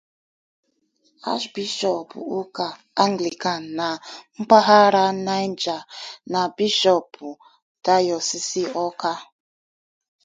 Ashbishọọpụ 1.31 2.19
Ụka 2.39 2.65
Angịlịkan 3.03 3.61
Na 3.77 3.87
Mpaghara 4.39 5.05
Niger 5.25 5.81
na 6.31 6.39
Bishọọpụ 6.55 7.25
Dayọsiisi 7.83 8.63
Awka 8.81 9.11